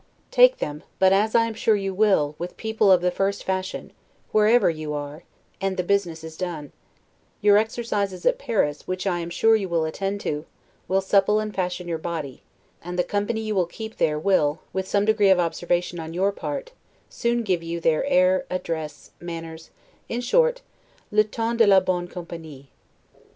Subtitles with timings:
[0.31, 3.93] Take them, but (as I am sure you will) with people of the first fashion,
[4.31, 5.21] whereever you are,
[5.61, 6.71] and the business is done;
[7.39, 10.47] your exercises at Paris, which I am sure you will attend to,
[10.87, 12.41] will supple and fashion your body;
[12.83, 16.31] and the company you will keep there will, with some degree of observation on your
[16.31, 16.71] part,
[17.07, 19.69] soon give you their air, address, manners,
[20.09, 20.63] in short,
[21.11, 22.71] 'le ton de la bonne compagnie'.